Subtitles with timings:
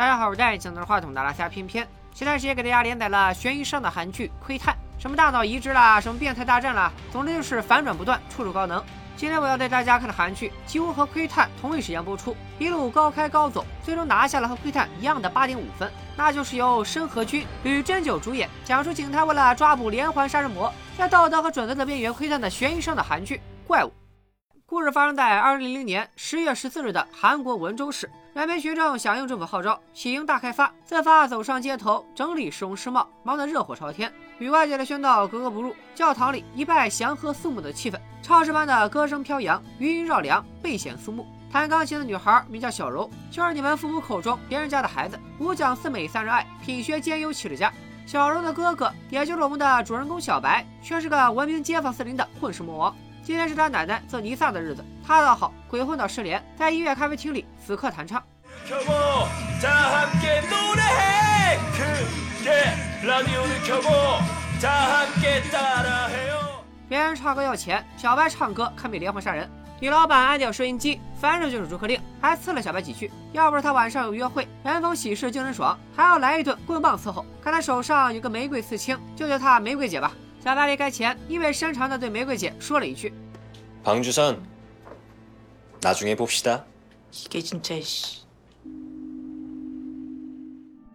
[0.00, 1.86] 大家好，我是戴镜头话筒的拉斯加偏偏。
[2.14, 8.82] 前段时间给大家连载了悬疑上的韩剧《窥探》，什么大脑移植啦，什么变态大战啦，总之就是反转不断，处处高能。
[9.14, 23.36] 今天我要带大家看的韩剧几乎和《窥探》同一时间播出，一路高开高走，最终拿下了和《窥探》一样的八点五分，那就是由申河君、吕珍九主演，讲述警探为了抓捕连环杀人魔，在道德和准则的边缘窥探的悬疑上的韩剧
[23.66, 23.88] 《怪物》。
[24.64, 28.10] 故事发生在二零零零年十月十四日的韩国文州市。
[28.32, 35.74] 两名学生响应政府号召，喜迎大开发，自发走上街头，整理市容市貌，忙得热火朝天，与外界的喧闹格格不入。
[35.96, 41.26] 教堂里一派祥和肃穆的气氛，超市般的歌声飘扬，余音绕梁，倍显肃穆。
[41.50, 45.18] 弹钢琴的女孩名叫小柔，就是你们父母口中别人家的孩子。
[45.40, 47.72] 五讲四美三热爱，品学兼优，气质佳。
[48.06, 52.96] 小柔的哥哥，也就是我们的主人公小白，却是个闻名街坊四邻的混世魔王。
[53.22, 58.22] 今天是他奶奶做弥撒的日子，他倒好，鬼混到失联，在音乐咖啡厅里死磕弹唱。
[66.88, 69.48] 别人唱歌要钱，小白唱歌堪比连环杀人。
[69.80, 73.10] 女老板按掉收音机，反手就是逐客令，还刺了小白几句。
[73.32, 77.24] 要不是他晚上有约会，人逢喜事精神爽，还要来一顿棍棒伺候。
[77.42, 80.12] 看他手上有个玫瑰刺青，就叫他玫瑰姐吧。
[80.43, 83.11] 小白离开前，意味深长地对玫瑰姐说了一句：“
[83.83, 86.59] 방주선나중에봅시다。”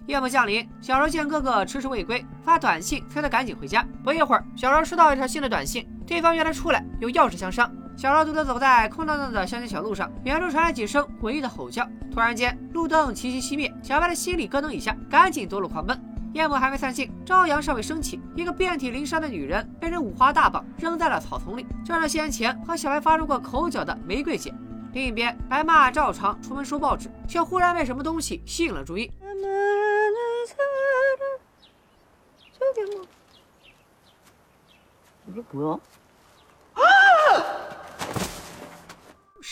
[0.06, 3.86] 夜幕降临，小柔见哥哥迟迟未归，发短信催他赶紧回家。
[4.02, 7.72] 不一会儿，小柔收到一条新的短信，对方约她出来，有钥匙相商。
[7.96, 11.88] 小柔独自走在空荡荡的乡间小路上，远处传来几声诡异的吼叫。
[12.12, 15.96] 突然间，路灯齐齐熄灭，小白的心里咯噔一下，赶紧夺路狂奔。
[16.35, 24.53] 夜幕还没散尽，朝阳尚未升起，一个遍体鳞伤的女人被人五花大绑扔在了草丛里，就是先前和小白发生过口角的玫瑰姐。
[24.91, 29.09] 另一边，白妈照常出门收报纸，却忽然被什么东西吸引了注意。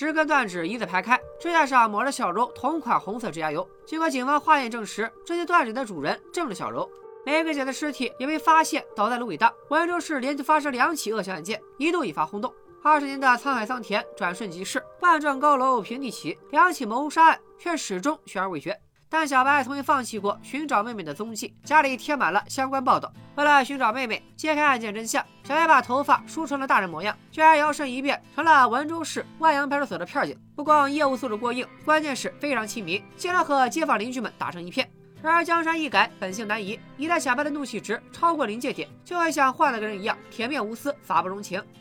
[0.04, 3.66] 十根断指一字排开，指甲上抹着小柔同款红色指甲油。
[3.86, 6.90] 经过警方化验证实，这些断指的主人正是小柔。
[7.26, 9.54] 玫瑰姐的尸体也被发现倒在芦苇荡。
[9.70, 12.54] 温州市连续发生两起恶性案件，一度引发轰动。
[12.84, 18.78] 二十年的沧海桑田转瞬即逝，万幢高楼平地起，两起谋杀案却始终悬而未决。
[19.14, 23.14] 但小白从未放弃过寻找妹妹的踪迹，家里贴满了相关报道。
[23.36, 30.36] 为了寻找妹妹，揭开案件真相，小白把头发梳成了大人模样，居然摇身一变成了文州市万阳派出所的片警。
[30.56, 34.90] 不光业务素质过硬，关键是非常亲民，经常和街坊邻居们打成一片。
[35.22, 41.64] 然而江山易改，本性难移，一旦小白的怒气值超过临界点，就会像换了个人一样，铁面无私，法不容情。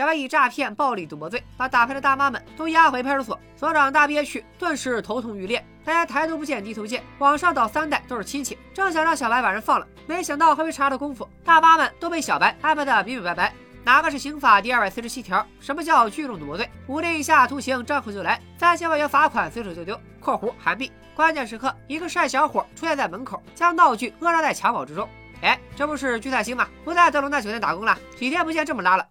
[0.00, 3.38] 小白以诈骗、暴力、赌博罪，把打牌的大妈们都押回派出所。
[3.54, 5.62] 所长大憋屈，顿时头痛欲裂。
[5.84, 8.56] 大家抬头不见低头见，往上倒三代都是亲戚。
[8.72, 13.52] 正想让小白把人放了，没想到还没查的功夫，大妈们都被小白安排的明明白白。
[13.84, 15.46] 哪个是刑法第二百四十七条？
[15.60, 16.66] 什么叫聚众赌博罪？
[16.86, 20.00] 五年以下徒刑，张口就来；三千万元罚款，随手就丢。
[20.18, 25.06] （括弧韩币）关键时刻，一个帅小伙出现在门口，将道具扼杀在襁褓之中。
[25.42, 26.66] 哎，这不是聚财星吗？
[26.86, 29.04] 不在德龙大酒店打工了，几天不见这么拉了。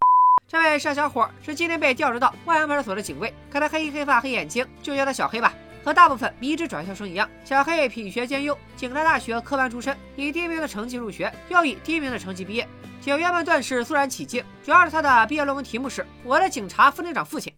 [0.51, 5.53] 这位帅小伙是今天被调职到万阳派出所的警卫，看他黑衣黑发黑眼睛，就叫他小黑吧。
[5.83, 12.67] 和大部分迷之转校生一样，小黑品学兼优，警察大学科班出身，以第一名的成绩入学，又以第一名的成绩毕业。
[12.99, 17.53] 警员们顿时肃然起敬，主要是他的毕业论文题目是《我的警察副队长父亲》。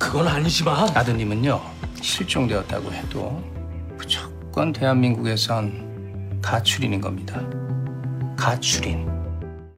[0.00, 1.60] 그건아니지만아드님은요
[2.00, 3.42] 실종되었다고 해도
[3.96, 7.40] 무조건 대한민국에선 가출인인 겁니다.
[8.36, 9.06] 가출인.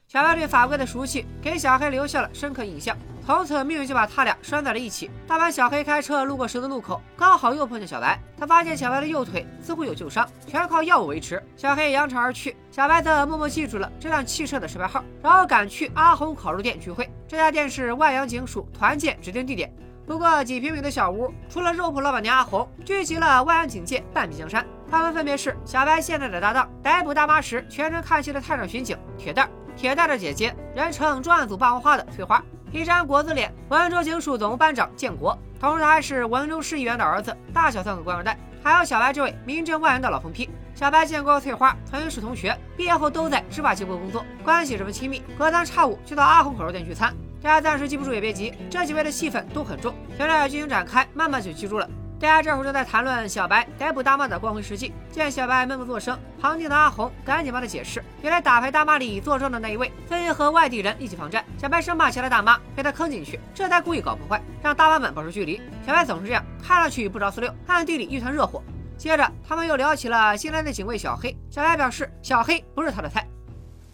[0.09, 2.97] 小白对法规的熟悉给小黑留下了深刻印象，
[3.27, 5.11] 从此命运就把他俩拴在了一起。
[5.27, 8.19] 当晚，小黑开车路过十字路口，刚好又碰见小白。
[8.39, 11.43] 他发现小白的右腿似乎有旧伤，全靠药物维持。
[11.57, 17.09] 小黑扬长而去，小白则默默记住了这辆汽车的车牌号，然后赶去阿红烤肉店聚会。
[17.29, 19.71] 这家店是万阳警署团建指定地点。
[20.06, 24.66] 不过几平米的小屋，除了肉铺老板娘阿红，聚集了万安警界半壁江山。
[24.92, 38.38] 他们分别是小白现在的搭档，逮捕大妈时全程看戏的探长巡警铁蛋儿，铁蛋的姐姐，人称专案组霸王花的翠花，一张国字脸，文州警署总务班长建国，同时他还是文州市议员的儿子，大小算个官二代。
[38.62, 40.50] 还有小白这位名震万人的老疯批。
[40.74, 47.14] 小白、建国、翠花曾经是同学，毕业后都在执法机构工作，关系十分亲密，隔三差五就到阿红烤肉店聚餐。
[47.43, 51.89] 大家暂时记不住也别急，这几位的戏份都很重，随着剧情展开，慢慢就记住了。
[52.21, 65.63] 大家这会儿正在谈论小白逮捕大妈的光辉事迹，见小白闷不作声，旁听的阿红赶紧帮他解释，原来打牌大妈里坐庄的那一位，非和外地人一起放债，小白生怕其他大妈被他坑进去，这才故意搞破坏，让大妈们保持距离。
[65.87, 68.61] 小白总是这样，看上去不着四六，暗地里一团热火。
[68.97, 73.25] 接着他们又聊起了新来的警卫小黑，小白表示小黑不是他的菜。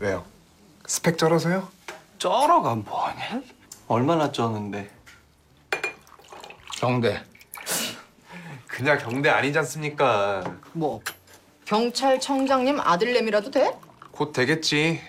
[0.00, 0.22] 왜요?
[0.86, 1.64] 스펙 쩔어서요?
[2.19, 3.41] 쩔어가 뭐냐?
[3.87, 4.91] 얼마나 쩌는데?
[6.77, 7.23] 경대.
[8.67, 10.43] 그냥 경대 아니지 않습니까?
[10.73, 11.01] 뭐
[11.65, 13.77] 경찰청장님 아들내미라도 돼?
[14.11, 15.01] 곧 되겠지.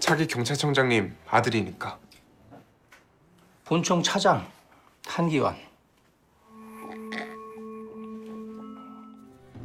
[0.00, 1.98] 차기 경찰청장님 아들이니까.
[3.64, 4.46] 본청 차장
[5.06, 5.56] 한기환.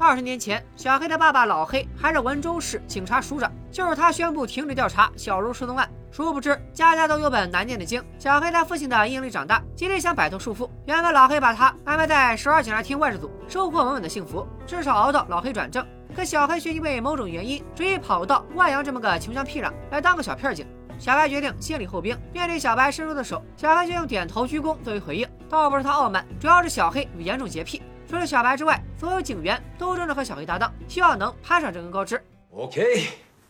[0.09, 5.87] 二十年前，小黑的爸爸老黑还是文州市警察署长，就是他宣布停止调查小柔失踪案。
[6.09, 8.03] 殊不知，家家都有本难念的经。
[8.17, 10.67] 小黑在父亲的阴影里长大，极力想摆脱束缚。
[10.87, 15.85] 原本老黑把他安排在十二警察厅外事组，收获稳稳的幸福，至少熬到老黑转正。
[16.15, 20.65] 可小黑却因为某种原因，执意跑到万阳这么个穷乡僻壤来当个小片警。
[20.97, 25.27] 小白决定先礼后兵，面对小白伸出的手，小黑却用点头鞠躬作为回应。
[25.47, 27.79] 倒不是他傲慢，主要是小黑有严重洁癖。
[28.08, 32.20] 除了小白之外，所有警员都争着和小黑搭档，希望能攀上这根高枝。
[32.50, 33.06] 오케이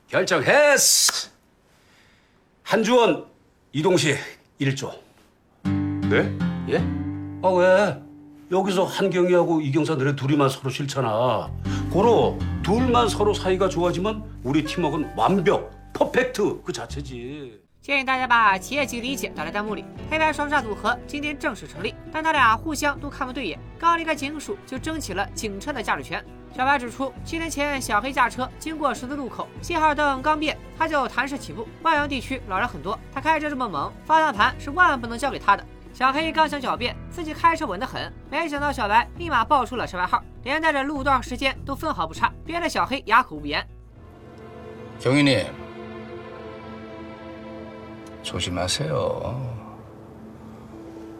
[0.08, 1.28] 결정했어
[2.62, 3.26] 한주원
[3.72, 4.16] 이동식
[4.60, 4.90] 1조
[6.08, 6.32] 네?
[6.68, 6.78] 예?
[7.42, 8.02] 아 왜?
[8.50, 11.50] 여기서 한경이하고 이경사 너네 둘이만 서로 싫잖아
[11.90, 19.83] 고로 둘만 서로 사이가 좋아지면 우리 팀워크는 완벽 퍼펙트 그 자체지 建议大家把企业级理解打在弹幕里。
[20.11, 26.23] 黑白双煞组合今天正式成立，但他俩互相都看不对眼，刚离开警署就争起了警车的驾驶权。
[26.55, 31.67] 小白指出，七年前小黑驾车经过十字路口，信号灯刚变，他就弹射起步。
[31.81, 35.65] 万阳地区老人很多，他开车这么猛，方向盘是万万不能交给他的。
[35.91, 43.67] 小黑刚想狡辩自己开车稳得很，没想到小白立马报出了车牌号，连带着路段时间都分毫不差，憋得小黑哑口无言。
[44.99, 45.43] 兄弟
[48.28, 49.64] 경위님 조심하세요.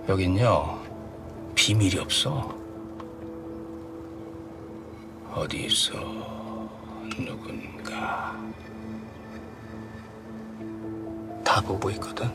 [0.08, 0.78] 여긴요
[1.54, 2.54] 비밀이 없어.
[5.32, 5.92] 어디 있어
[7.16, 8.36] 누군가
[11.44, 12.30] 다 보고 있거든.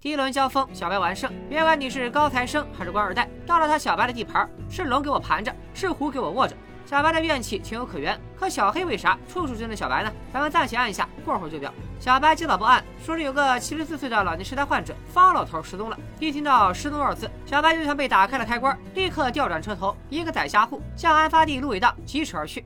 [0.00, 1.32] 第一轮交锋，小白完胜。
[1.48, 6.54] 别管你是高材生还是官二代，到了他小白的地盘，是龙给我盘着，是虎给我握着。
[6.89, 10.11] 小白的怨气情有可原，可小黑为啥处处针对小白呢？
[10.33, 11.71] 咱们暂且按一下，过会儿就表。
[11.99, 15.99] 小白接到报案，说是有个七十四岁的老年痴呆患者方老头失踪了。
[16.19, 22.65] 一听到失踪二字，小白就像被打开了开关，立刻调转车头，一个载家户向案发地路尾荡疾驰而去。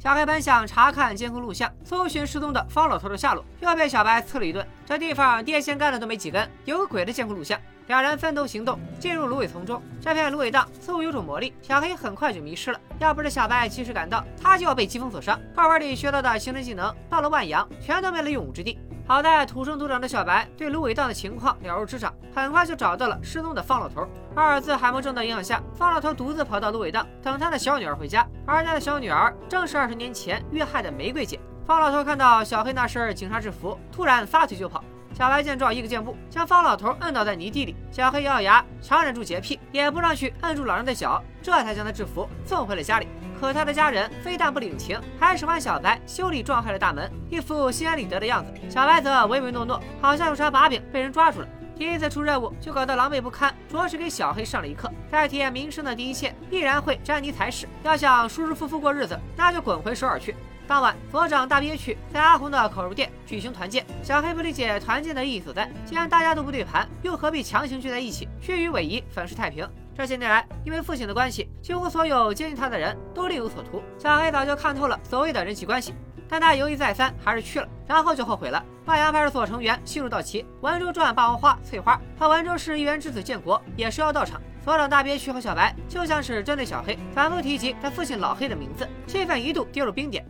[0.00, 4.66] 小黑本想查看监控录像，搜寻失踪的方老头的下落，又被小白呲了一顿。
[4.84, 7.56] 这地方电线杆子都没几根，有个鬼的监控录像。
[7.86, 9.80] 两人分头行动，进入芦苇丛中。
[10.00, 12.80] 这片芦苇荡似乎有种魔力，小黑很快就迷失了。
[12.98, 15.38] 要不是小白及时赶到，他就要被疾风所伤。
[15.54, 18.78] 课本里学到的刑侦技能，到了万阳全都没了用武之地。
[19.06, 24.04] 好在土生土长的小白对芦苇荡的情况了如指掌，很快就找到了失踪的方老头。
[24.34, 31.38] 二字海默症的影响下，方老头独自跑到芦苇荡等他的小女儿回家，而他的小女儿正是二十年前遇害的玫瑰姐。
[31.64, 34.82] 方老头看到小黑那身警察制服，突然撒腿就跑。
[35.16, 37.74] 小白见状，一个箭步将方老头摁倒在泥地里。
[37.90, 43.08] 小黑咬咬牙，强忍住洁癖，也不让去摁住老人的脚，这才将他制服送回了家里。
[43.40, 48.52] 可他的家人非但不领情，还使唤小白修理撞坏了大门，一副心安理得的样子。
[48.68, 51.48] 小白则唯唯诺诺，好像有啥把柄被人抓住了。
[51.78, 54.92] 第一次出任务就搞得狼狈不堪，着实给小黑上了一课。
[55.10, 57.66] 在体验民生的第一线，必然会沾泥踩屎。
[57.82, 60.36] 要想舒舒服服过日子，那就滚回首尔去。
[60.66, 63.86] 当晚，所长大憋屈在阿红的烤肉店举行团建。
[64.02, 69.68] 小黑不理解团建的意义所在，既然大家都不对盘，又何必强行聚在一起，虚与委蛇，粉饰太平？
[69.94, 73.80] 这些年来，因为父亲的关系，几乎所有接近他的人都另有所图。
[73.96, 75.94] 小黑早就看透了所谓的人际关系，
[76.28, 78.62] 但他犹豫再三，还是去了，然后就后悔了。
[78.86, 84.40] 万阳派出所成员悉数到齐，文州传霸王花翠花和文州市议员之子建国也是要到场。
[84.62, 90.26] 所长大憋屈和小白就像是针对小黑，反复提及他父亲老黑的名字，气氛一度跌入冰点。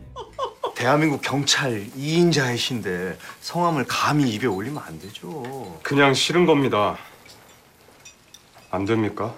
[0.77, 5.79] 대한민국 경찰 2인자이신데 성함을 감히 입에 올리면 안 되죠.
[5.81, 6.99] 그냥 싫은 겁니다.
[8.69, 9.33] 안 됩니까?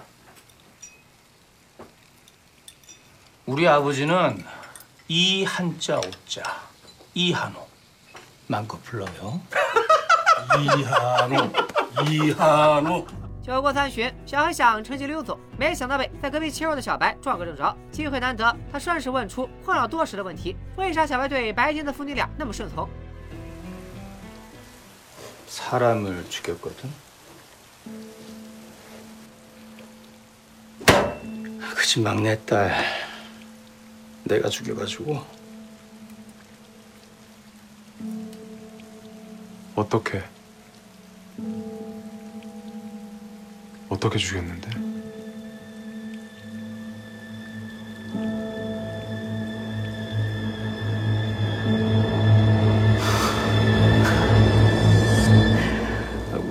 [3.46, 4.44] 우리 아버지는
[5.08, 6.42] 이 한자 오자
[7.14, 7.66] 이한호
[8.46, 9.40] 마음껏 불러요.
[10.60, 11.52] 이한호,
[12.10, 13.19] 이한호.
[13.49, 17.75] 酒过三巡，小黑想趁机溜走，没想到被在隔壁切肉的小白撞个正着。
[17.91, 22.87] 机会难得，他顺势问出困扰多时的问题：为啥小白对白天的父女俩那么顺从？
[25.47, 26.89] 사람을 죽였거든.
[31.75, 32.73] 그집 막내딸
[34.23, 35.23] 내가 죽여가지고
[39.75, 40.23] 어떻게?
[43.99, 44.69] 어떻게 죽였는데?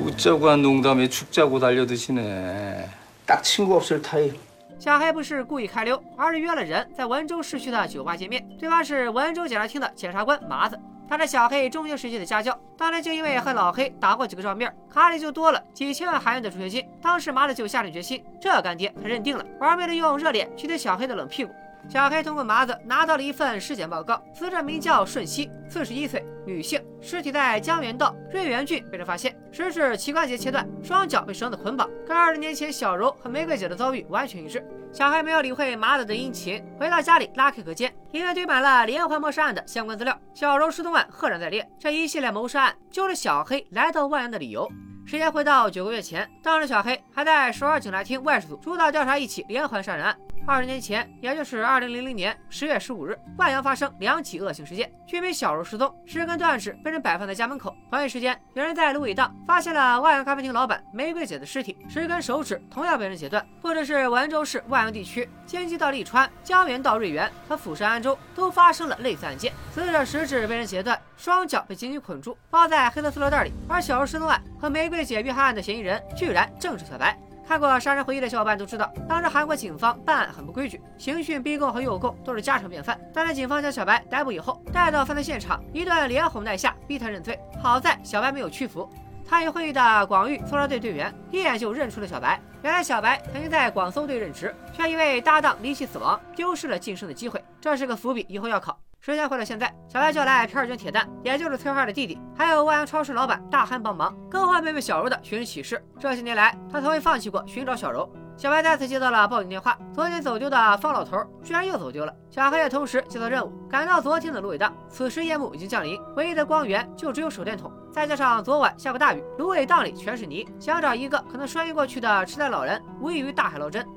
[0.05, 2.89] 웃자고 한 농담에 죽자고 달려드시네.
[3.27, 4.39] 딱 친구 없을 타입.
[4.79, 8.47] 小黑不是故意开溜，而是约了人在文州市区的酒吧见面。
[8.59, 10.79] 对方是文州检察厅的检察官麻子，
[11.10, 12.56] 他是小黑中学时期的家教。
[12.78, 16.88] 当年就因为和老黑打过几个照面，卡里就多了几千万韩元的助学金。
[17.02, 21.52] 当时麻子就下定决心，这干爹他认定了，玩命的用热脸去贴小黑的冷屁股。
[21.88, 34.64] 小黑通过麻子拿到了一份尸检报告，死者名叫顺熙，四十一岁，女性，尸体在江原道瑞源郡被人发现，食指膝关节切断，双脚被绳子捆绑，跟二十年前小柔和玫瑰姐的遭遇完全一致。
[34.92, 44.68] 小黑没有理会麻子的殷勤，回到家里拉开隔间，里面堆满了连环谋杀案的相关资料，小柔失踪案赫然在列，这一系列谋杀案就是小黑来到万阳的理由。
[45.06, 50.16] 时间回到九个月前，当时小黑还在首尔警察厅外事组主导调查一起连环杀人案。
[50.50, 57.78] 二十年前，也就是二零零零年十月十五日，万阳发生两起恶性事件，居民小柔失踪，十根断指被人摆放在家门口。
[57.92, 63.46] 同一时间，有人在芦苇荡发现了万阳咖啡厅老板玫瑰姐的尸体，十根手指同样被人截断。
[63.62, 73.54] 不只是文州市万阳地区，京畿道利川、江原道瑞源和釜山安州都发生了类似案件，死者食指被人截断，双脚被紧紧捆住，包在黑色塑料袋里。
[73.68, 77.16] 而小柔失踪案和玫瑰姐遇害案的嫌疑人，居然正是小白。
[77.50, 83.02] 看过《杀人回忆》的小伙伴都知道，当时韩国警方办案很不规矩，刑讯、逼供和诱供都是家常便饭。
[83.12, 87.40] 但在警方将小白逮捕以后，带到犯罪现场，一顿连哄带吓，逼他认罪。
[87.60, 88.88] 好在小白没有屈服。
[89.28, 98.78] 参与会议的广域搜查队队员一眼就认出了小白，原来小白曾经在广搜队任职，却因为搭档离奇死亡，丢失了晋升的机会，这是个伏笔，以后要考。
[99.02, 105.82] 时间回到现在，小白叫来片儿军铁蛋，也就是崔花的弟弟，还有万阳超市老板大憨帮忙，更换妹妹小柔的寻人启事。
[105.98, 108.12] 这些年来，他从未放弃过寻找小柔。
[108.36, 112.14] 小白再次接到了报警电话，昨天走丢的方老头居然又走丢了。
[112.30, 114.74] 小黑也同时接到任务，赶到昨天的芦苇荡。
[114.90, 123.88] 此时夜幕已经降临，唯一的光源就只有手电筒，再加上昨晚下过大雨，芦苇荡里全是泥，想找一个可能穿越过去的痴呆老人，无异于大海捞针。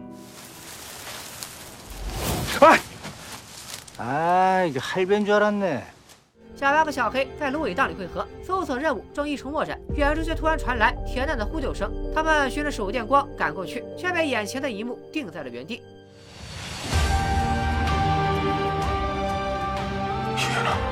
[3.98, 5.82] 아 이게 할배인 줄 알았네.
[6.56, 11.92] 小白和小黑在芦苇荡里汇合，搜索任务正一筹莫展，远处却突然传来铁蛋的呼救声。
[12.16, 15.84] 他们循着手电光赶过去，却被眼前的一幕定在了原地。
[20.36, 20.91] 무슨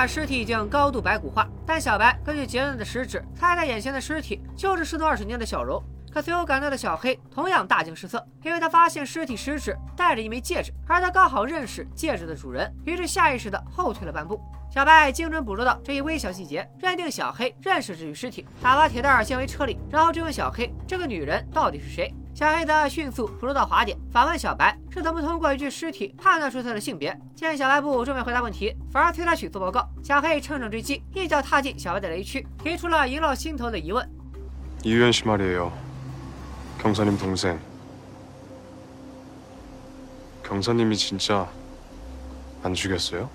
[0.00, 5.78] 把尸体已经高度白骨化，但小白根据截断的食指猜猜眼前的尸体就是失踪二十年的小柔。
[6.12, 14.40] 可随后赶到的小黑同样大惊失色，因为他发现尸体食指戴着一枚戒指，而他刚好认识戒指的主人，于是下意识的后退了半步。
[14.72, 22.14] 小白精准捕捉到这一微小细节，认定小黑认识这具尸体，打发铁蛋儿先回车里，然后追问小黑这个女人到底是谁。
[22.32, 27.18] 小黑则迅速捕捉到滑点，反问小白是怎么通过一具尸体判断出他的性别。
[27.34, 34.08] 见小白不正面回答问题，反而催他去做报告，小黑趁胜追击，一脚踏进小白的雷区，提出了萦绕心头的疑问。
[34.84, 35.36] 医院是吗？
[35.36, 35.70] 里有。
[36.80, 37.60] 경사님 동생.
[40.42, 41.46] 경사님이 진짜
[42.62, 43.28] 안 죽였어요?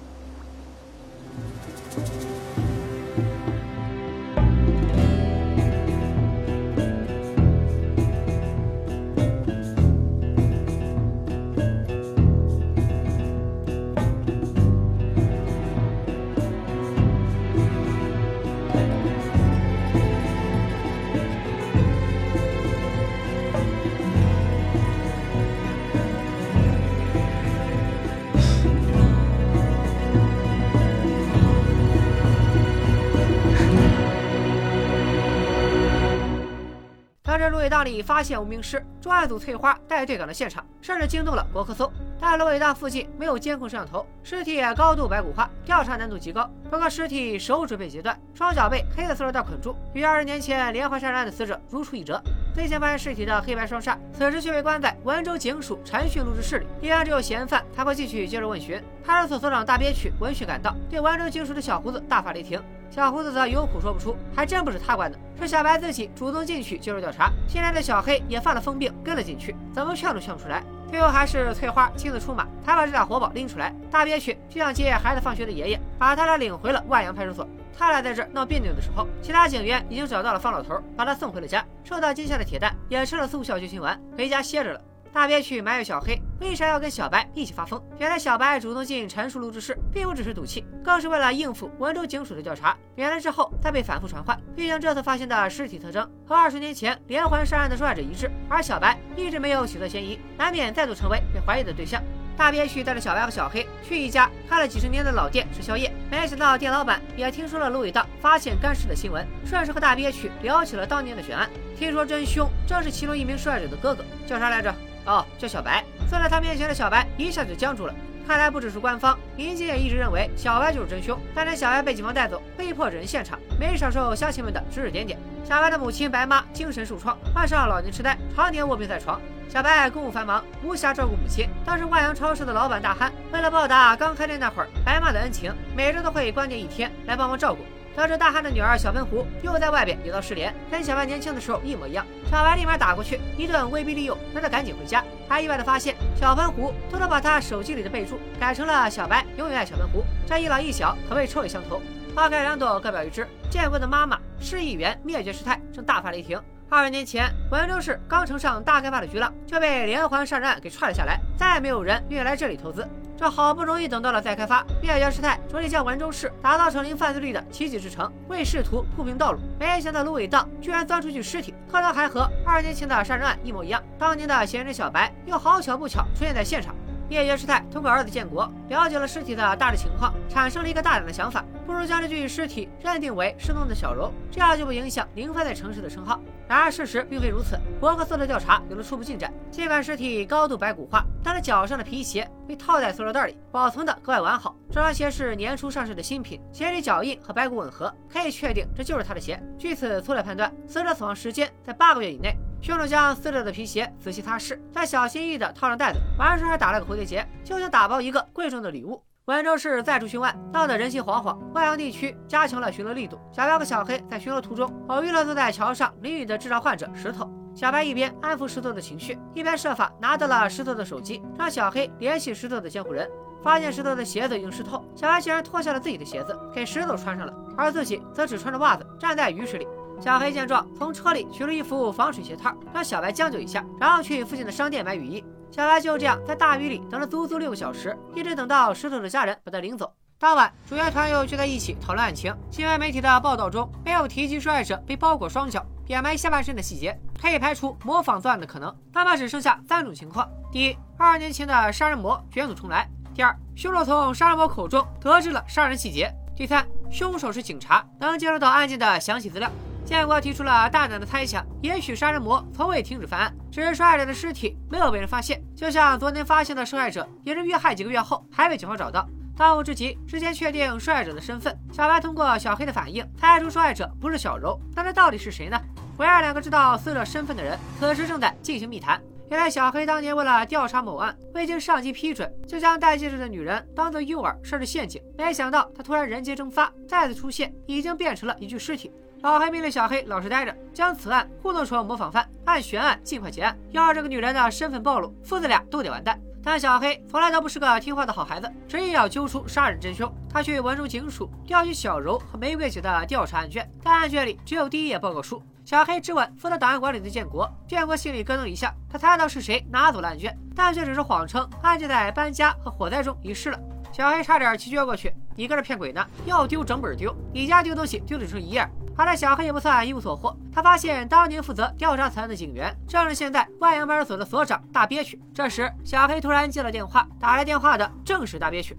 [37.38, 41.92] 得知芦苇荡里发现无名尸，专案组翠花带队赶到现场，甚至惊动了国科搜。
[42.20, 46.50] 但芦苇荡附近没有监控摄像头，尸体也高度白骨化，调查难度极高。
[46.70, 52.22] 不过尸体手指被截断，双脚被黑色塑料袋捆住，与二十年前连环杀人案的死者如出一辙。
[52.54, 58.82] 最先发现尸体的黑白双煞，此时却被关在文州警署查讯录制室里，一般只有嫌犯才会进去接受问询。
[59.04, 62.63] 派出所所长大憋屈闻讯赶到，对文州警署的小胡子大发雷霆。
[62.96, 67.30] 小胡子则有苦说不出，还真不是他关的，是小白自己主动进去接受调查。
[67.46, 70.64] 新来的小黑也犯了疯病，跟了进去，怎么劝都劝不出来。
[70.90, 73.75] 最后还是翠花亲自出马，才把这俩活宝拎出来。
[73.92, 77.46] 大憋屈就像接孩子放学的爷爷，把他俩领回了万阳派出所。
[77.78, 81.66] 他俩在这闹别扭的时候，其他警员已经找到了方老头，把他送回了家。
[81.84, 84.80] 受到惊吓的铁蛋也吃了速效救心丸，回家歇着了。
[85.15, 87.81] 大憋屈埋怨小黑为啥要跟小白一起发疯。
[87.98, 92.75] 原来小白主动进陈述录制室，并不只是赌气，更是为了应付文州警署的调查。
[92.95, 102.03] 原来之后再被反复传唤，毕竟这次发现的尸体特征和二十年前连环杀人的受害者一致，而小白一直没有取得嫌疑，难免再度成为被怀疑的对象。
[102.36, 111.50] 大憋屈带着小白和小黑去一家开了几十年的老店吃宵夜，没想到店老板也听说了芦苇荡发现干尸的新闻，顺势和大憋屈聊起了当年的悬案。
[111.77, 114.75] 听说真凶正是其中一名受害者的哥哥，叫啥来着？
[115.06, 115.84] 哦，叫小白。
[116.10, 117.94] 坐在他面前的小白一下就僵住了。
[118.28, 121.16] 看来不只是官方，民警也一直认为小白就是真凶。
[121.36, 125.20] 当年小白被警方带走，被迫指认现场，没少受乡亲们的指指点点。
[125.44, 129.22] 小白的母亲白妈精神受创，患上老年痴呆，常年卧病在床。
[129.48, 131.48] 小白公务繁忙，无暇照顾母亲。
[131.63, 137.63] 当时万阳超市的老板大憨，为了报答刚开店那会儿白妈的恩情，每周都会关店一天来帮忙照顾。
[137.95, 145.03] 得知大汉的女儿小喷壶又在外边遇到失联，跟小白年轻的时候一模一样，小白立马打过去，一顿威逼利诱，让他赶紧回家。
[145.29, 151.81] 还意外的发现，小喷壶偷偷把他手机里的备注改成了“小白永远爱小喷壶”，这一老一小可谓臭味相投。
[152.13, 153.27] 花开两朵，各表一枝。
[153.49, 156.41] 建国的妈妈市议员灭绝师太正大发雷霆。
[156.69, 162.88] 二十年前，文州市刚乘上大开发的巨浪，就被连环杀人案给踹了下来，再也没有人愿意来这里投资。
[163.17, 169.39] 这好不容易等到了再开发，灭绝师太着力将文州市打造成零犯罪率的奇迹之城，为试图铺平道路。
[169.58, 173.82] 没想到芦苇荡居然钻出具尸体，可能还和二年前的杀人案一模一样。
[173.97, 176.75] 当年的嫌疑人小白又好巧不巧出现在现场。
[177.08, 186.19] 灭绝师太通过儿子建国了解了尸体的大致情况，产生了一个大胆的想法：不如将这具尸体认定为失踪的小柔，这样就不影响零犯在城市的称号。
[186.47, 189.34] 然而事实并非如此，伯克斯的调查有了初步进展。
[189.49, 194.56] 尽管尸体高度白骨化，但是脚上的皮鞋被套在塑料袋里，保存的格外完好。
[194.69, 199.41] 这双鞋是年初上市的新品，鞋底脚印和白骨吻合，可以确定这就是他的鞋。
[199.58, 202.36] 据此粗略判断，死者死亡时间在八个月以内。
[202.62, 209.04] 凶手将死者的皮鞋仔细擦拭，再小心翼翼地套上袋子，完事还打了个蝴蝶结，就像打包一个贵重的礼物。
[209.26, 211.36] 温州市再出凶案，闹得人心惶惶。
[211.52, 213.20] 万阳地区加强了巡逻力度。
[213.32, 217.28] 小白和小黑在巡逻途中偶遇了坐在桥上淋雨的智障患者石头。
[217.56, 223.10] 小白一边安抚石头的情绪，一边设法拿到了石头的手机，让小黑联系石头的监护人。
[223.42, 229.68] 发现石头的鞋子已经湿透，小白竟然脱下了自己的鞋子给石头穿上了，而自己则只穿着袜子站在雨水里。
[230.00, 235.24] 小黑见状，从车里取了一副防水鞋套，让小白将就一下，然后去附近的商店买雨衣。
[235.56, 239.89] 小白就这样在大雨里等了足足六个小时，一直等到石头的家人把他领走。
[240.20, 242.36] 当晚，主角团又聚在一起讨论案情。
[242.52, 248.76] 新闻媒体的报道中没有提及受害者被包裹双脚、掩埋下半身的细节，可以排除模仿作案的可能。
[248.91, 259.50] 那么只剩下三种情况：第一，二年前的杀人魔卷土重来；第二，凶手从杀人魔口中得知了杀人细节；第三，凶手是警察，能接触到案件的详细资料。
[259.86, 269.08] 建国提出了大胆的猜想，也许杀人魔从未停止犯案，只是受害者的尸体没有被人发现，就像昨天发现的受害者也是遇害几个月后还被警方找到。
[269.38, 271.56] 当务之急是先确定受害者的身份。
[271.71, 275.62] 小白通过小黑的反应猜出受害者不是小柔，那这到底是谁呢？
[275.98, 279.00] 唯二两个知道死者身份的人此时正在进行密谈。
[279.30, 288.91] 原来小黑当年为了调查某案，未经上级批准就将戴戒指的女人当做诱饵设置陷阱，没想到她突然人间蒸发，再次出现已经变成了一具尸体。
[289.26, 293.58] 老黑命令小黑老实待着，将此案糊弄成模仿犯，按悬案尽快结案。
[293.72, 296.22] 要是这个女人的身份暴露，父子俩都得完蛋。
[296.44, 300.08] 但小黑从来都不是个听话的好孩子，执意要揪出杀人真凶。
[300.30, 305.42] 他去文州警署调取小柔和玫瑰姐的调查案卷，但案卷里只有第一页报告书。
[305.66, 313.60] 小黑质问负责档案管理的建国，建国心里咯噔一下，他猜到是谁拿走了案卷，但却只是谎称案件在搬家和火灾中遗失了。
[313.92, 316.06] 小黑差点气撅过去，你搁这骗鬼呢？
[316.28, 318.70] 要丢整本丢，你家丢东西丢的成一样。
[318.96, 325.18] 好在小黑也不算一无所获，他发现当年负责调查此案的警员正是现在万阳派出所的所长大憋屈。
[325.35, 328.77] 这时，小黑突然接了电话，打来电话的正是大憋屈。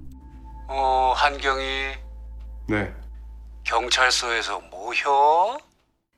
[0.67, 1.95] 어한경이
[2.67, 2.93] 네.
[3.65, 5.59] 경찰서에서 뭐혀?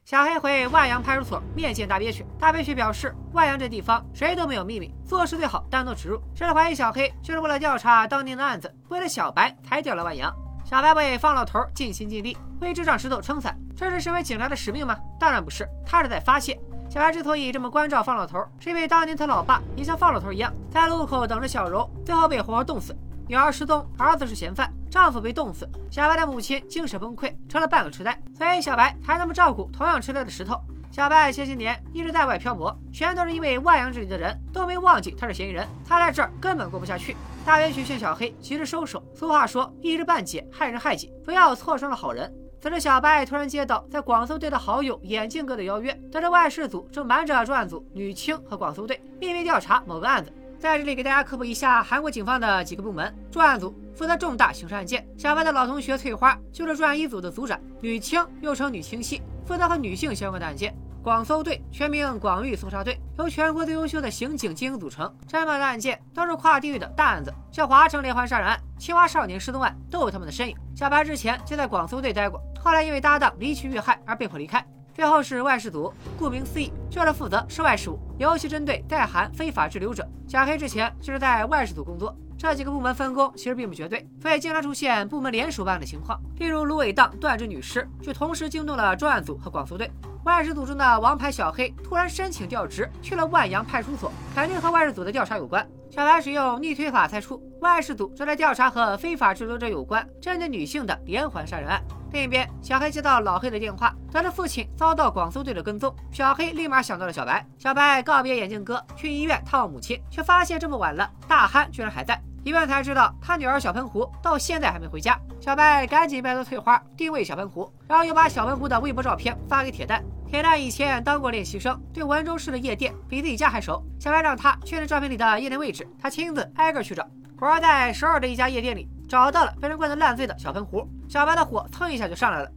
[0.05, 10.29] 小黑回万阳派出所面见大憋屈，大憋屈表示万阳这地方谁都没有秘密，做事最好单刀直入，甚至怀疑小黑就是为了调查当年的案子，为了小白才调了万阳。
[10.68, 14.94] 小白为方老头尽心尽力，为这场石头撑伞，这是身为警察的使命吗？
[15.18, 16.60] 当然不是，他是在发泄。
[16.90, 22.94] 小白之所以这么关照方老头，是因为当年他老爸也像方老头一样，在路口等着小柔，最后被活活冻死。
[23.26, 30.60] 女儿失踪，儿子是嫌犯，丈夫被冻死，小白的母亲精神崩溃，成了半个痴呆，所以小白才那么照顾同样痴呆的石头。
[30.90, 37.16] 小白前些年一直在外漂泊，全都是因为万阳这里的人都没忘记他是嫌疑人，他在这儿根本过不下去。
[37.48, 42.30] 大冤屈劝小黑及时收手，俗话说一知半解害人害己，不要错伤了好人。
[42.60, 50.30] 此时小白突然接到在广搜队的好友眼镜哥的邀约，得知外事组正瞒着专案组女青和广搜队秘密调查某个案子。
[50.58, 60.70] 在这里给大家科普一下韩国警方的几个部门：专案组负责重大刑事案件，小白的老同学翠花就是专案一组的组长；女青又称女青系，负责和女性相关的案件；
[61.08, 70.54] 广搜队全名广域搜查队，由全国最优秀的刑警精英组成，侦办的案件都是跨地域的大案子，像华城连环杀人案、青蛙少年失踪案都有他们的身影。
[70.76, 74.62] 小白之前就在广搜队待过，后来因为搭档离奇遇害而被迫离开。
[74.92, 80.06] 最后是外事组，顾名思义，就是负责涉外事务，尤其针对在韩非法滞留者。
[80.28, 86.20] 小黑之前就是在外事组工作，这几个部门分工其实并不绝对，所以经常出现部门联手办案的情况。
[86.36, 89.90] 例如芦苇荡断肢女尸，就同时惊动了专案组和广搜队。
[90.24, 95.66] 外事组中的王牌小黑突然申请调职，去了万阳派出所，肯定和外事组的调查有关。
[95.90, 101.82] 小白使用逆推法猜出，外事组正在调查和非法滞留者有关、针对女性的连环杀人案。
[102.12, 107.46] 另一边，小黑接到老黑的电话，得知父亲遭到广搜队的跟踪，小黑立马想到了小白。
[107.58, 112.20] 小白告别眼镜哥，去医院探望母亲，却发现这么晚了，大憨居然还在。
[112.43, 115.19] 一问才知道，他女儿小喷壶到现在还没回家。
[115.39, 120.03] 小白赶紧拜托翠花定位小喷壶，然后又把小喷壶的微博照片发给铁蛋。
[120.27, 123.83] 铁蛋以前当过练习生，对文州市的夜店比自己家还熟。
[123.99, 127.07] 小白让他确认照片里的夜店位置，他亲自挨个去找。
[127.37, 128.87] 果然在首尔的一家夜店里。
[129.05, 132.51] 找到了被人灌得烂醉的小喷壶，小白的火蹭一下就上来了。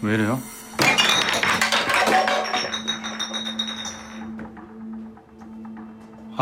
[0.00, 0.38] 왜이래요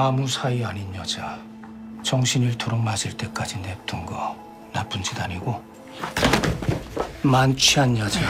[0.08, 1.38] 아무 사이 아닌 여자
[2.04, 4.34] 정신일토록맞을 때까지 냅둔 거
[4.72, 5.62] 나쁜 짓 아니고
[7.22, 8.22] 만취한 여자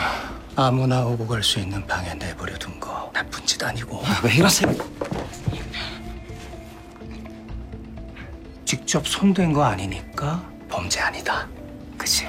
[0.56, 4.74] 아무나 오고 갈 수 있는 방에 내버려 둔 거 나쁜 짓 아니고 왜 이러세요?
[8.66, 11.48] 직접 손댄 거 아니니까 범죄 아니다.
[11.98, 12.28] 그치?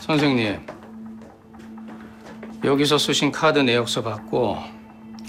[0.00, 0.64] 선생님,
[2.62, 4.73] 여기서 쓰신 카드 내역서 받고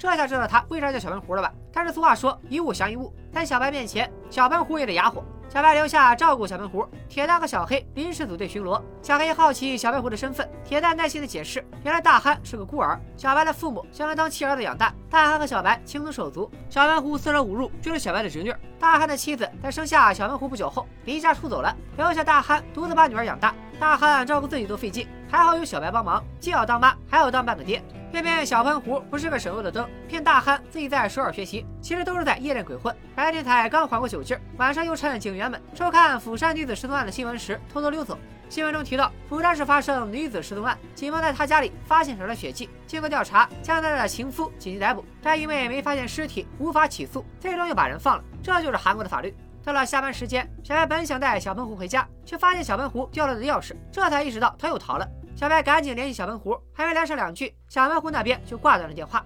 [0.00, 1.52] 这下知道他为啥叫小喷壶了吧？
[1.70, 5.22] 但是俗话说，一物降一物，在小白面前，小喷壶也得哑火。
[5.46, 8.80] 小白留下照顾小喷壶，铁蛋和小黑临时组队巡逻。
[9.02, 14.90] 小黑好奇小喷壶的身份，铁蛋耐心的解释，原来大憨是个孤儿，小白的父母将他当弃儿子养大。
[15.10, 18.54] 大憨和小白情同手足，小喷壶四舍五入就是小白的侄女。
[18.78, 23.54] 大憨的妻子在生下小喷壶不久后离家出走了，留下大憨独自把女儿养大。
[23.78, 27.82] 大憨照顾自己都费劲，还好有小白帮忙，既要当妈，还要当半个爹。
[28.10, 32.94] 偏偏小喷壶不是个省油的灯，骗大憨自己在首尔学习，其实都是在夜店鬼混。
[33.14, 38.18] 白天才刚缓过酒劲儿，晚上又趁警员们收看釜山女子失踪案的新闻时偷偷溜走。
[38.48, 48.24] 新闻中提到，釜山市发生女子失踪案，警方在他家里发现少了血迹，经过调查，将他的情夫紧急逮捕，但因为没发现尸体，无法起诉，最终又把人放了。
[48.42, 49.32] 这就是韩国的法律。
[49.62, 55.06] 到了下班时间，小白本想带小喷壶回家，却发现小喷壶掉了的钥匙，这才意识到他又逃了。
[55.40, 59.24] 小白赶紧联系小喷壶，还没聊上两句，小喷壶那边就挂断了电话。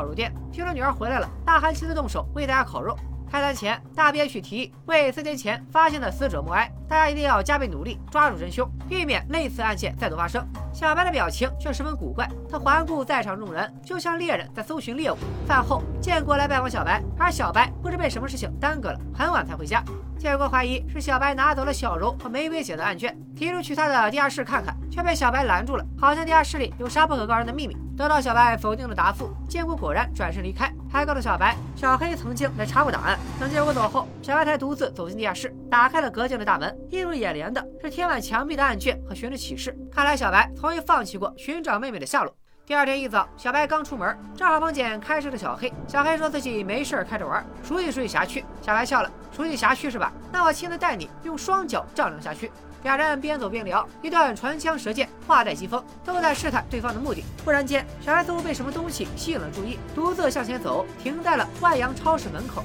[0.00, 2.96] 烤肉店，听说女儿回来了，大憨亲自动手为大家烤肉。
[3.30, 10.42] 开餐前，大憋屈提议为三天前发现的死者默哀，大家一定要加倍努力抓住真凶，避免类似案件再度发生。
[10.72, 15.16] 小白的表情却十分古怪，他环顾在场众人，就像猎人在搜寻猎物。
[15.46, 19.84] 饭后，建国来拜访小白，而小白不知被什么事情耽搁了，很晚才回家。
[20.20, 27.74] 建国怀疑是小白拿走了小柔和玫瑰姐的案卷，提出去他的地下室看看，却被小白拦住了，好像地下室里有啥不可告人的秘密。
[27.96, 33.18] 得到小白否定的答复，建国果然转身离开，还告诉小白，小黑曾经来查过档案。
[33.40, 39.74] 等建国走后，小白才独自走进地下室，打开了隔间的大门，映入眼帘的是贴满墙壁的案卷和寻人启事。
[39.90, 42.34] 看来小白从未放弃过寻找妹妹的下落。
[42.70, 45.72] 第二天一早，小白刚出门，正好碰见开车的小黑。
[45.88, 48.44] 小黑说自己没事开着玩，熟悉熟悉辖区。
[48.62, 50.12] 小白笑了，熟悉辖区是吧？
[50.30, 52.48] 那我亲自带你用双脚丈量辖区。
[52.84, 57.24] 俩人边走边聊，一段唇枪舌剑，话带疾风，都在试探对方的目的。
[57.44, 62.62] 忽然间，小白似乎被什么东西吸引了注意，独自向前走，停在了万阳超市门口。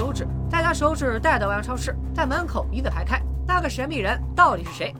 [0.00, 3.20] 手指，再将手指带到万阳超市，在门口一字排开。
[3.46, 4.94] 那个神秘人到底是谁？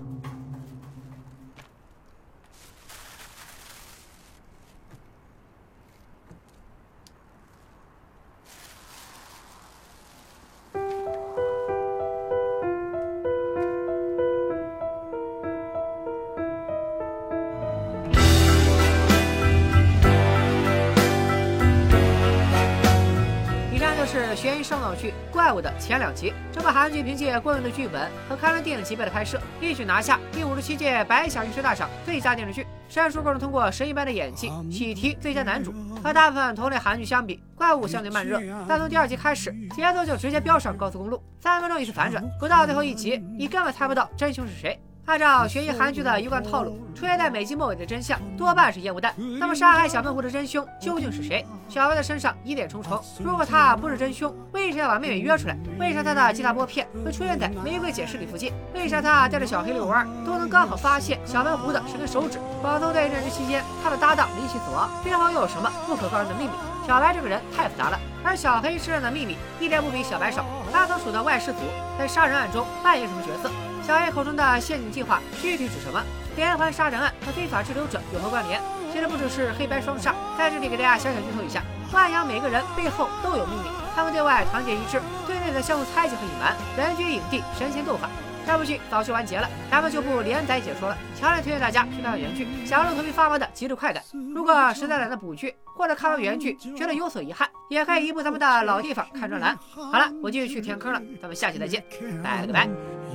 [25.01, 26.33] 剧《怪物》的前两集。
[26.53, 32.67] 这部韩剧凭借过硬的剧本和堪称电影级别的拍摄，一举拿下第五十七届百想影视大赏最佳电视剧。
[32.89, 35.73] 山叔更是通过神一般的演技喜提最佳男主。
[36.03, 44.81] 和大部分同类韩剧相比，《怪物》相对慢热，但从第二集开始，节奏就直接飙上高速公路，三分钟一次反转，不到最后一集，你根本猜不到真凶是谁。
[45.11, 49.12] 按照悬疑韩剧的一贯套路，出现在每集末尾的真相多半是烟雾弹。
[49.40, 51.44] 那么杀害小喷壶的真凶究竟是谁？
[51.68, 53.03] 小白的身上疑点重重。
[53.18, 55.57] 如果他不是真凶，为啥要把妹妹约出来？
[55.81, 58.53] 为啥他的吉他拨片会出现在玫瑰姐尸体附近？
[58.73, 62.38] 为啥他带着小黑遛弯都能刚好发现小喷壶的十根手指？
[62.62, 66.53] 保搜队任职期间，他的搭档离奇死亡，背后又有什么不可告人的秘密？
[66.87, 70.44] 小白这个人太复杂了，而小黑身上的秘密一点不比小白少。
[70.73, 71.59] 他所属的外事组
[71.99, 73.51] 在杀人案中扮演什么角色？
[73.90, 76.00] 小 A 口中的陷阱计划具体指什么？
[76.37, 78.62] 连环杀人案和非法滞留者有何关联？
[78.92, 81.61] 其实不只是黑白双煞，在这里给大家小小剧透一下：
[81.92, 86.55] 万阳每个人背后都有秘密，他们对外团结一致，对内的相互猜忌和隐瞒。
[86.76, 88.09] 人均影帝，神仙斗法。
[88.46, 90.96] 这部剧早就完结了，咱们就不连载解说了。
[91.18, 94.00] 强烈推荐大家去看看原剧，享受头皮发麻的极致快感。
[94.33, 99.59] 如果实在懒得补剧，或者看完原剧觉得有所遗憾，也可以移步咱们的老地方看专栏。
[99.74, 101.83] 好了，我继续去填坑了，咱们下期再见，
[102.22, 102.68] 拜了个拜。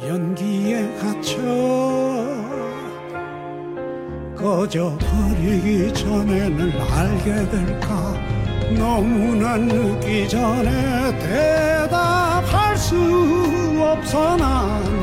[0.04, 1.42] 연기에 갇혀
[4.36, 8.14] 꺼져버리기 전에는 알게 될까?
[8.78, 12.96] 너무나 늦기 전에 대답할 수
[13.80, 14.96] 없어 난